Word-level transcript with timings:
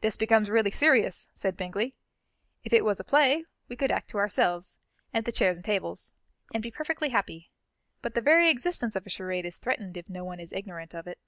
"This 0.00 0.16
becomes 0.16 0.50
really 0.50 0.72
serious," 0.72 1.28
said 1.32 1.56
Bingley. 1.56 1.94
"If 2.64 2.72
it 2.72 2.84
was 2.84 2.98
a 2.98 3.04
play, 3.04 3.44
we 3.68 3.76
could 3.76 3.92
act 3.92 4.10
to 4.10 4.18
ourselves, 4.18 4.76
and 5.12 5.24
the 5.24 5.30
chairs 5.30 5.56
and 5.56 5.64
tables, 5.64 6.14
and 6.52 6.60
be 6.64 6.72
perfectly 6.72 7.10
happy; 7.10 7.52
but 8.02 8.14
the 8.14 8.20
very 8.20 8.50
existence 8.50 8.96
of 8.96 9.06
a 9.06 9.08
charade 9.08 9.46
is 9.46 9.58
threatened 9.58 9.96
if 9.96 10.08
no 10.10 10.24
one 10.24 10.40
is 10.40 10.52
ignorant 10.52 10.94
of 10.96 11.06
it. 11.06 11.20